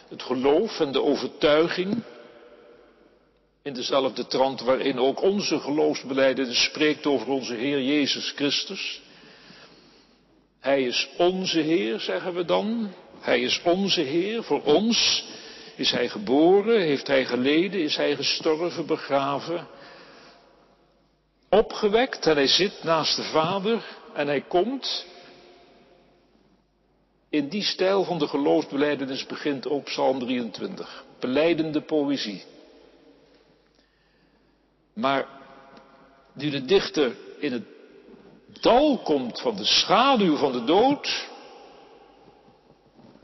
het 0.10 0.24
geloof 0.24 0.80
en 0.80 0.92
de 0.92 1.04
overtuiging. 1.04 2.04
In 3.64 3.74
dezelfde 3.74 4.28
trant 4.28 4.62
waarin 4.62 5.00
ook 5.00 5.22
onze 5.22 5.60
geloofsbeleidenis 5.60 6.64
spreekt 6.64 7.06
over 7.06 7.28
onze 7.28 7.54
Heer 7.54 7.82
Jezus 7.82 8.32
Christus. 8.36 9.02
Hij 10.60 10.84
is 10.84 11.10
onze 11.18 11.60
Heer, 11.60 12.00
zeggen 12.00 12.34
we 12.34 12.46
dan. 12.46 12.94
Hij 13.20 13.42
is 13.42 13.62
onze 13.64 14.02
Heer, 14.02 14.44
voor 14.44 14.64
ons 14.64 15.26
is 15.76 15.92
Hij 15.92 16.10
geboren, 16.10 16.82
heeft 16.82 17.08
Hij 17.08 17.26
geleden, 17.26 17.82
is 17.82 17.96
Hij 17.96 18.16
gestorven, 18.16 18.86
begraven, 18.86 19.68
opgewekt 21.50 22.26
en 22.26 22.36
Hij 22.36 22.48
zit 22.48 22.84
naast 22.84 23.16
de 23.16 23.24
Vader 23.24 23.84
en 24.14 24.28
Hij 24.28 24.42
komt. 24.42 25.06
In 27.30 27.50
die 27.50 27.64
stijl 27.64 28.04
van 28.04 28.18
de 28.18 28.28
geloofsbeleidenis 28.28 29.26
begint 29.26 29.68
ook 29.68 29.84
Psalm 29.84 30.20
23, 30.20 31.06
beleidende 31.20 31.82
poëzie. 31.82 32.44
Maar 34.94 35.28
nu 36.34 36.50
de 36.50 36.66
dichter 36.66 37.16
in 37.40 37.52
het 37.52 37.66
dal 38.62 38.98
komt 38.98 39.42
van 39.42 39.56
de 39.56 39.66
schaduw 39.66 40.36
van 40.36 40.52
de 40.52 40.64
dood, 40.64 41.28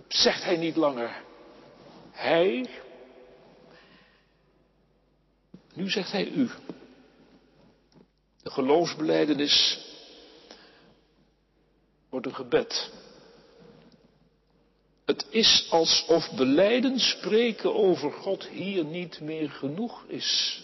zegt 0.08 0.44
hij 0.44 0.58
niet 0.58 0.76
langer 0.76 1.24
hij. 2.14 2.70
Nu 5.74 5.90
zegt 5.90 6.12
hij 6.12 6.28
u. 6.28 6.50
De 8.44 8.52
geloofsbeleidenis 8.52 9.80
wordt 12.10 12.26
een 12.26 12.36
gebed. 12.36 12.92
Het 15.14 15.26
is 15.30 15.68
alsof 15.70 16.32
beleiden 16.32 17.00
spreken 17.00 17.76
over 17.76 18.12
God 18.12 18.48
hier 18.48 18.86
niet 18.86 19.20
meer 19.22 19.50
genoeg 19.50 20.04
is. 20.08 20.62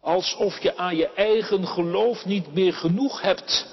Alsof 0.00 0.62
je 0.62 0.76
aan 0.76 0.96
je 0.96 1.08
eigen 1.12 1.66
geloof 1.66 2.24
niet 2.24 2.54
meer 2.54 2.72
genoeg 2.72 3.20
hebt. 3.20 3.66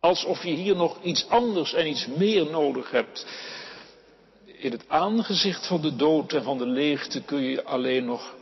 Alsof 0.00 0.42
je 0.42 0.50
hier 0.50 0.76
nog 0.76 1.02
iets 1.02 1.28
anders 1.28 1.72
en 1.74 1.86
iets 1.86 2.06
meer 2.06 2.50
nodig 2.50 2.90
hebt. 2.90 3.26
In 4.44 4.72
het 4.72 4.88
aangezicht 4.88 5.66
van 5.66 5.80
de 5.80 5.96
dood 5.96 6.32
en 6.32 6.42
van 6.42 6.58
de 6.58 6.66
leegte 6.66 7.22
kun 7.22 7.42
je 7.42 7.64
alleen 7.64 8.04
nog 8.04 8.34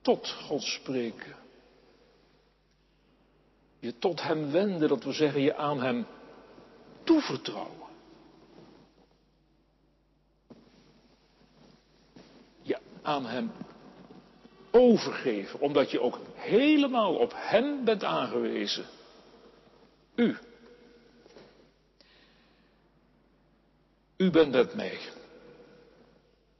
tot 0.00 0.28
God 0.28 0.62
spreken. 0.62 1.41
Je 3.82 3.98
tot 3.98 4.22
Hem 4.22 4.50
wenden, 4.50 4.88
dat 4.88 5.04
wil 5.04 5.12
zeggen 5.12 5.40
je 5.40 5.56
aan 5.56 5.82
Hem 5.82 6.06
toevertrouwen. 7.04 7.88
Je 12.62 12.78
aan 13.02 13.26
Hem 13.26 13.52
overgeven, 14.70 15.60
omdat 15.60 15.90
je 15.90 16.00
ook 16.00 16.18
helemaal 16.34 17.14
op 17.14 17.32
Hem 17.36 17.84
bent 17.84 18.04
aangewezen. 18.04 18.84
U. 20.14 20.36
U 24.16 24.30
bent 24.30 24.52
met 24.52 24.74
mij. 24.74 24.98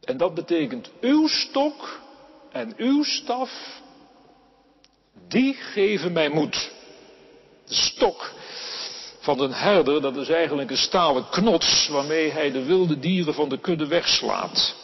En 0.01 0.17
dat 0.17 0.35
betekent 0.35 0.91
uw 1.01 1.27
stok 1.27 2.01
en 2.51 2.75
uw 2.77 3.03
staf, 3.03 3.81
die 5.29 5.55
geven 5.55 6.13
mij 6.13 6.29
moed. 6.29 6.81
Stok 7.75 8.33
van 9.21 9.41
een 9.41 9.53
herder, 9.53 10.01
dat 10.01 10.17
is 10.17 10.29
eigenlijk 10.29 10.71
een 10.71 10.77
stalen 10.77 11.29
knots 11.29 11.89
waarmee 11.89 12.31
hij 12.31 12.51
de 12.51 12.65
wilde 12.65 12.99
dieren 12.99 13.35
van 13.35 13.49
de 13.49 13.59
kudde 13.59 13.87
wegslaat. 13.87 14.75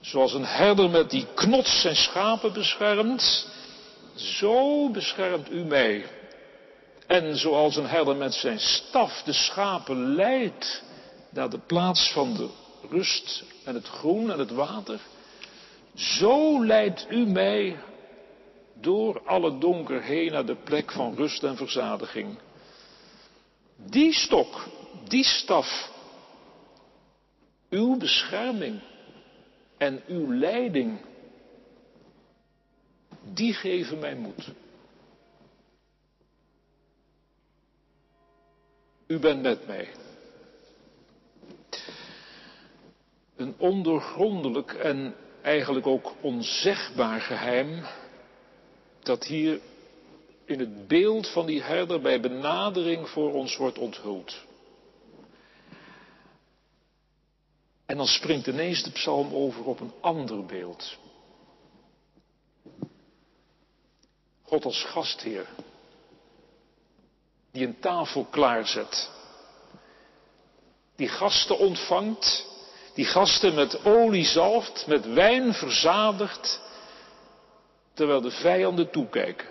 Zoals 0.00 0.32
een 0.34 0.46
herder 0.46 0.90
met 0.90 1.10
die 1.10 1.26
knots 1.34 1.80
zijn 1.80 1.96
schapen 1.96 2.52
beschermt, 2.52 3.48
zo 4.14 4.90
beschermt 4.90 5.50
u 5.50 5.64
mij 5.64 6.04
en 7.06 7.36
zoals 7.36 7.76
een 7.76 7.86
herder 7.86 8.16
met 8.16 8.34
zijn 8.34 8.60
staf 8.60 9.22
de 9.22 9.32
schapen 9.32 10.14
leidt 10.14 10.82
naar 11.30 11.50
de 11.50 11.58
plaats 11.58 12.12
van 12.12 12.34
de 12.34 12.48
rust 12.90 13.44
en 13.64 13.74
het 13.74 13.88
groen 13.88 14.32
en 14.32 14.38
het 14.38 14.50
water, 14.50 15.00
zo 15.94 16.64
leidt 16.64 17.06
u 17.08 17.26
mij 17.26 17.76
door 18.80 19.22
alle 19.24 19.58
donker 19.58 20.02
heen 20.02 20.32
naar 20.32 20.46
de 20.46 20.56
plek 20.56 20.92
van 20.92 21.14
rust 21.14 21.42
en 21.42 21.56
verzadiging. 21.56 22.38
Die 23.76 24.12
stok, 24.12 24.68
die 25.08 25.24
staf, 25.24 25.90
uw 27.70 27.96
bescherming 27.96 28.80
en 29.76 30.02
uw 30.06 30.32
leiding, 30.32 31.00
die 33.22 33.54
geven 33.54 33.98
mij 33.98 34.14
moed. 34.14 34.52
U 39.06 39.18
bent 39.18 39.42
met 39.42 39.66
mij. 39.66 39.88
Een 43.36 43.54
ondoorgrondelijk 43.58 44.72
en 44.72 45.14
eigenlijk 45.42 45.86
ook 45.86 46.12
onzegbaar 46.20 47.20
geheim 47.20 47.84
dat 49.08 49.24
hier 49.24 49.60
in 50.44 50.58
het 50.58 50.88
beeld 50.88 51.28
van 51.28 51.46
die 51.46 51.62
herder 51.62 52.00
bij 52.00 52.20
benadering 52.20 53.08
voor 53.08 53.32
ons 53.32 53.56
wordt 53.56 53.78
onthuld. 53.78 54.36
En 57.86 57.96
dan 57.96 58.06
springt 58.06 58.46
ineens 58.46 58.82
de 58.82 58.90
psalm 58.90 59.34
over 59.34 59.64
op 59.64 59.80
een 59.80 59.92
ander 60.00 60.44
beeld. 60.46 60.96
God 64.42 64.64
als 64.64 64.84
gastheer, 64.84 65.46
die 67.50 67.66
een 67.66 67.80
tafel 67.80 68.24
klaarzet, 68.24 69.10
die 70.96 71.08
gasten 71.08 71.58
ontvangt, 71.58 72.46
die 72.94 73.04
gasten 73.04 73.54
met 73.54 73.84
olie 73.84 74.26
zalft, 74.26 74.86
met 74.86 75.12
wijn 75.12 75.54
verzadigt, 75.54 76.60
terwijl 77.98 78.20
de 78.20 78.30
vijanden 78.30 78.90
toekijken. 78.90 79.48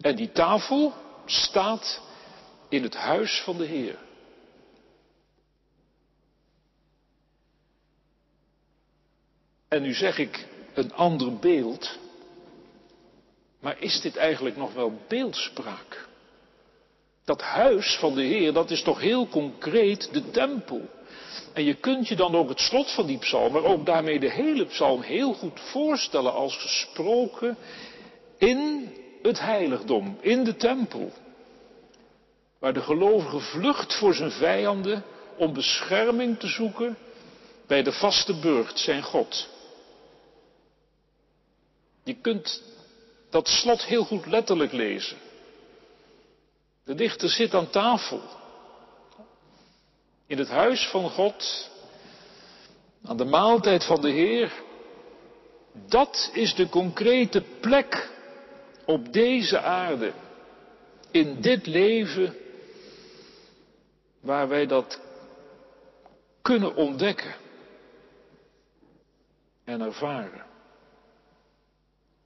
En 0.00 0.16
die 0.16 0.32
tafel 0.32 0.92
staat 1.24 2.00
in 2.68 2.82
het 2.82 2.94
huis 2.94 3.40
van 3.44 3.56
de 3.56 3.64
Heer. 3.64 3.98
En 9.68 9.82
nu 9.82 9.94
zeg 9.94 10.18
ik 10.18 10.46
een 10.74 10.92
ander 10.92 11.36
beeld, 11.36 11.98
maar 13.60 13.80
is 13.80 14.00
dit 14.00 14.16
eigenlijk 14.16 14.56
nog 14.56 14.72
wel 14.72 15.00
beeldspraak? 15.08 16.08
Dat 17.24 17.42
huis 17.42 17.96
van 17.96 18.14
de 18.14 18.22
Heer, 18.22 18.52
dat 18.52 18.70
is 18.70 18.82
toch 18.82 19.00
heel 19.00 19.28
concreet 19.28 20.12
de 20.12 20.30
tempel. 20.30 20.97
En 21.52 21.64
je 21.64 21.74
kunt 21.74 22.08
je 22.08 22.16
dan 22.16 22.34
ook 22.34 22.48
het 22.48 22.60
slot 22.60 22.90
van 22.90 23.06
die 23.06 23.18
psalm, 23.18 23.52
maar 23.52 23.64
ook 23.64 23.86
daarmee 23.86 24.20
de 24.20 24.30
hele 24.30 24.64
psalm 24.64 25.00
heel 25.00 25.32
goed 25.32 25.60
voorstellen 25.60 26.32
als 26.32 26.56
gesproken 26.56 27.56
in 28.38 28.92
het 29.22 29.40
heiligdom, 29.40 30.18
in 30.20 30.44
de 30.44 30.56
tempel. 30.56 31.12
Waar 32.58 32.72
de 32.72 32.82
gelovige 32.82 33.40
vlucht 33.40 33.94
voor 33.94 34.14
zijn 34.14 34.30
vijanden 34.30 35.04
om 35.36 35.52
bescherming 35.52 36.38
te 36.38 36.46
zoeken 36.46 36.98
bij 37.66 37.82
de 37.82 37.92
vaste 37.92 38.34
burcht, 38.34 38.78
zijn 38.78 39.02
God. 39.02 39.48
Je 42.04 42.14
kunt 42.14 42.62
dat 43.30 43.48
slot 43.48 43.84
heel 43.84 44.04
goed 44.04 44.26
letterlijk 44.26 44.72
lezen. 44.72 45.16
De 46.84 46.94
dichter 46.94 47.28
zit 47.28 47.54
aan 47.54 47.70
tafel. 47.70 48.20
In 50.28 50.38
het 50.38 50.48
huis 50.48 50.88
van 50.88 51.10
God. 51.10 51.70
Aan 53.04 53.16
de 53.16 53.24
maaltijd 53.24 53.84
van 53.84 54.00
de 54.00 54.10
Heer. 54.10 54.52
Dat 55.72 56.30
is 56.32 56.54
de 56.54 56.68
concrete 56.68 57.42
plek 57.60 58.10
op 58.84 59.12
deze 59.12 59.60
aarde. 59.60 60.12
In 61.10 61.40
dit 61.40 61.66
leven. 61.66 62.36
Waar 64.20 64.48
wij 64.48 64.66
dat 64.66 65.00
kunnen 66.42 66.74
ontdekken. 66.74 67.34
En 69.64 69.80
ervaren. 69.80 70.46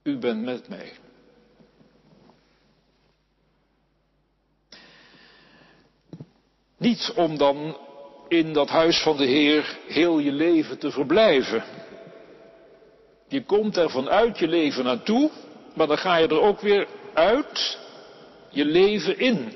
U 0.03 0.19
bent 0.19 0.43
met 0.45 0.69
mij. 0.69 0.93
Niet 6.77 7.13
om 7.17 7.39
dan 7.39 7.77
in 8.33 8.53
dat 8.53 8.69
huis 8.69 9.03
van 9.03 9.17
de 9.17 9.25
Heer 9.25 9.79
heel 9.87 10.19
je 10.19 10.33
leven 10.33 10.79
te 10.79 10.91
verblijven. 10.91 11.65
Je 13.29 13.45
komt 13.45 13.77
er 13.77 13.91
vanuit 13.91 14.39
je 14.39 14.49
leven 14.49 14.85
naartoe, 14.85 15.31
maar 15.75 15.87
dan 15.87 15.99
ga 15.99 16.17
je 16.17 16.29
er 16.29 16.41
ook 16.41 16.61
weer 16.61 16.87
uit 17.15 17.79
je 18.51 18.65
leven 18.65 19.19
in. 19.19 19.53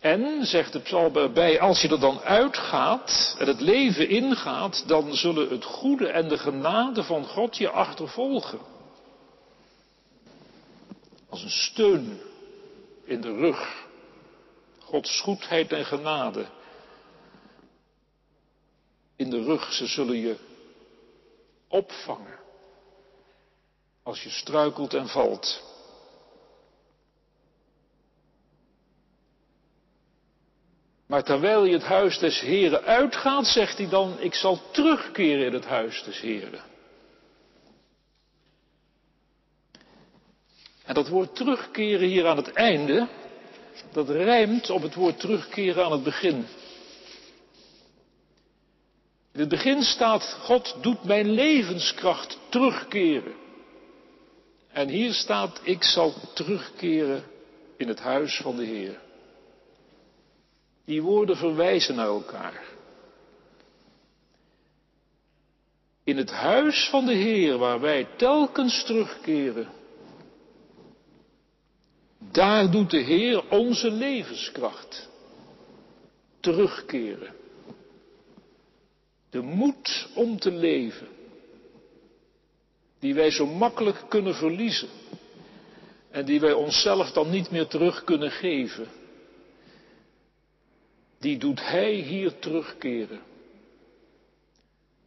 En, 0.00 0.46
zegt 0.46 0.72
de 0.72 0.80
psalm 0.80 1.16
erbij, 1.16 1.60
als 1.60 1.82
je 1.82 1.88
er 1.88 2.00
dan 2.00 2.20
uitgaat 2.20 3.36
en 3.38 3.46
het 3.46 3.60
leven 3.60 4.08
ingaat, 4.08 4.84
dan 4.86 5.14
zullen 5.14 5.48
het 5.48 5.64
goede 5.64 6.08
en 6.08 6.28
de 6.28 6.38
genade 6.38 7.02
van 7.02 7.24
God 7.24 7.56
je 7.56 7.70
achtervolgen. 7.70 8.58
Als 11.28 11.42
een 11.42 11.50
steun 11.50 12.20
in 13.04 13.20
de 13.20 13.34
rug. 13.34 13.88
Gods 14.90 15.20
goedheid 15.20 15.72
en 15.72 15.84
genade. 15.84 16.46
In 19.16 19.30
de 19.30 19.42
rug, 19.44 19.72
ze 19.72 19.86
zullen 19.86 20.16
je 20.16 20.36
opvangen. 21.68 22.38
Als 24.02 24.22
je 24.22 24.30
struikelt 24.30 24.94
en 24.94 25.08
valt. 25.08 25.62
Maar 31.06 31.24
terwijl 31.24 31.64
je 31.64 31.72
het 31.72 31.82
huis 31.82 32.18
des 32.18 32.40
Heren 32.40 32.82
uitgaat, 32.82 33.46
zegt 33.46 33.78
hij 33.78 33.88
dan, 33.88 34.20
ik 34.20 34.34
zal 34.34 34.70
terugkeren 34.70 35.46
in 35.46 35.52
het 35.52 35.66
huis 35.66 36.02
des 36.02 36.20
Heren. 36.20 36.64
En 40.84 40.94
dat 40.94 41.08
woord 41.08 41.36
terugkeren 41.36 42.08
hier 42.08 42.26
aan 42.26 42.36
het 42.36 42.52
einde, 42.52 43.08
dat 43.92 44.08
rijmt 44.08 44.70
op 44.70 44.82
het 44.82 44.94
woord 44.94 45.20
terugkeren 45.20 45.84
aan 45.84 45.92
het 45.92 46.02
begin. 46.02 46.46
In 49.32 49.40
het 49.40 49.48
begin 49.48 49.82
staat, 49.82 50.38
God 50.42 50.76
doet 50.80 51.04
mijn 51.04 51.30
levenskracht 51.30 52.38
terugkeren. 52.48 53.34
En 54.72 54.88
hier 54.88 55.12
staat, 55.12 55.60
ik 55.62 55.82
zal 55.82 56.14
terugkeren 56.34 57.24
in 57.76 57.88
het 57.88 58.00
huis 58.00 58.36
van 58.36 58.56
de 58.56 58.64
Heer. 58.64 59.00
Die 60.84 61.02
woorden 61.02 61.36
verwijzen 61.36 61.94
naar 61.94 62.06
elkaar. 62.06 62.62
In 66.04 66.16
het 66.16 66.30
huis 66.30 66.88
van 66.88 67.06
de 67.06 67.14
Heer, 67.14 67.58
waar 67.58 67.80
wij 67.80 68.08
telkens 68.16 68.84
terugkeren, 68.84 69.68
daar 72.32 72.70
doet 72.70 72.90
de 72.90 72.98
Heer 72.98 73.48
onze 73.48 73.90
levenskracht 73.90 75.08
terugkeren. 76.40 77.34
De 79.30 79.40
moed 79.40 80.08
om 80.14 80.38
te 80.38 80.50
leven, 80.50 81.08
die 82.98 83.14
wij 83.14 83.30
zo 83.30 83.46
makkelijk 83.46 84.04
kunnen 84.08 84.34
verliezen 84.34 84.88
en 86.10 86.24
die 86.24 86.40
wij 86.40 86.52
onszelf 86.52 87.12
dan 87.12 87.30
niet 87.30 87.50
meer 87.50 87.66
terug 87.66 88.04
kunnen 88.04 88.30
geven 88.30 88.88
die 91.20 91.38
doet 91.38 91.60
Hij 91.66 91.92
hier 91.92 92.38
terugkeren. 92.38 93.20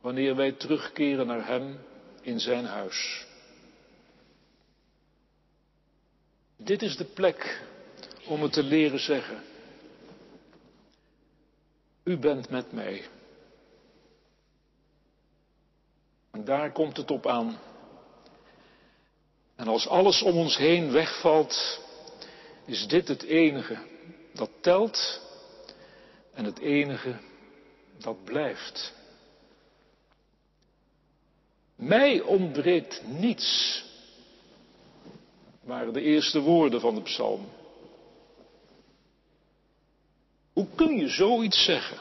Wanneer 0.01 0.35
wij 0.35 0.51
terugkeren 0.51 1.27
naar 1.27 1.47
Hem 1.47 1.79
in 2.21 2.39
Zijn 2.39 2.65
huis. 2.65 3.27
Dit 6.63 6.81
is 6.81 6.97
de 6.97 7.05
plek 7.05 7.61
om 8.27 8.41
het 8.41 8.53
te 8.53 8.63
leren 8.63 8.99
zeggen. 8.99 9.43
U 12.03 12.17
bent 12.17 12.49
met 12.49 12.71
mij. 12.71 13.03
En 16.31 16.45
daar 16.45 16.71
komt 16.71 16.97
het 16.97 17.11
op 17.11 17.27
aan. 17.27 17.59
En 19.55 19.67
als 19.67 19.87
alles 19.87 20.21
om 20.21 20.37
ons 20.37 20.57
heen 20.57 20.91
wegvalt, 20.91 21.81
is 22.65 22.87
dit 22.87 23.07
het 23.07 23.23
enige 23.23 23.77
dat 24.33 24.49
telt 24.61 25.21
en 26.33 26.45
het 26.45 26.59
enige 26.59 27.19
dat 27.97 28.23
blijft. 28.23 28.93
Mij 31.75 32.21
ontbreekt 32.21 33.07
niets, 33.07 33.83
waren 35.63 35.93
de 35.93 36.01
eerste 36.01 36.39
woorden 36.39 36.79
van 36.81 36.95
de 36.95 37.01
psalm. 37.01 37.45
Hoe 40.53 40.67
kun 40.75 40.97
je 40.97 41.07
zoiets 41.07 41.63
zeggen? 41.63 41.97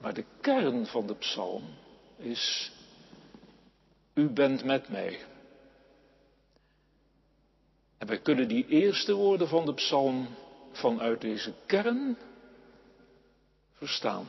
Maar 0.00 0.14
de 0.14 0.24
kern 0.40 0.86
van 0.86 1.06
de 1.06 1.14
psalm 1.14 1.62
is, 2.16 2.72
u 4.14 4.28
bent 4.28 4.64
met 4.64 4.88
mij. 4.88 5.18
En 7.98 8.06
wij 8.06 8.20
kunnen 8.20 8.48
die 8.48 8.66
eerste 8.68 9.14
woorden 9.14 9.48
van 9.48 9.64
de 9.64 9.74
psalm 9.74 10.28
vanuit 10.72 11.20
deze 11.20 11.52
kern 11.66 12.16
verstaan. 13.72 14.26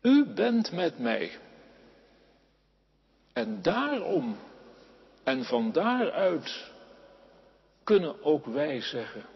U 0.00 0.24
bent 0.24 0.72
met 0.72 0.98
mij. 0.98 1.38
En 3.40 3.62
daarom 3.62 4.36
en 5.22 5.44
van 5.44 5.72
daaruit 5.72 6.70
kunnen 7.84 8.24
ook 8.24 8.46
wij 8.46 8.80
zeggen, 8.80 9.26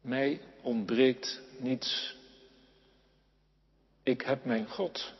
mij 0.00 0.40
ontbreekt 0.62 1.40
niets. 1.58 2.16
Ik 4.02 4.22
heb 4.22 4.44
mijn 4.44 4.68
God. 4.68 5.12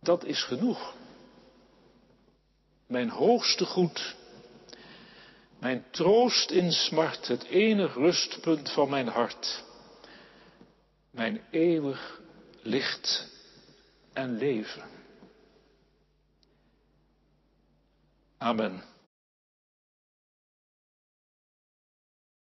Dat 0.00 0.24
is 0.24 0.42
genoeg. 0.42 0.94
Mijn 2.86 3.10
hoogste 3.10 3.64
goed 3.64 4.16
Mijn 5.58 5.84
troost 5.90 6.50
in 6.50 6.72
smart, 6.72 7.28
het 7.28 7.44
enig 7.44 7.94
rustpunt 7.94 8.70
van 8.72 8.88
mijn 8.88 9.08
hart. 9.08 9.64
Mijn 11.10 11.42
eeuwig 11.50 12.20
licht 12.62 13.28
en 14.12 14.38
leven. 14.38 14.95
Amen. 18.40 18.82